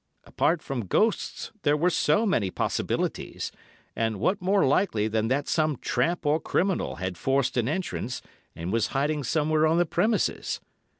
Apart 0.23 0.63
from 0.63 0.87
ghosts 0.87 1.51
there 1.61 1.77
were 1.77 1.91
so 1.91 2.25
many 2.25 2.49
possibilities, 2.49 3.51
and 3.95 4.19
what 4.19 4.41
more 4.41 4.65
likely 4.65 5.07
than 5.07 5.27
that 5.27 5.47
some 5.47 5.77
tramp 5.77 6.25
or 6.25 6.39
criminal 6.39 6.95
had 6.95 7.19
forced 7.19 7.55
an 7.55 7.69
entrance, 7.69 8.19
and 8.55 8.73
was 8.73 8.87
hiding 8.97 9.23
somewhere 9.23 9.67
on 9.67 9.77
the 9.77 9.85
premises. 9.85 10.59